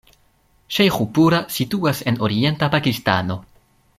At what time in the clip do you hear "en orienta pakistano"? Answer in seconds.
2.13-3.41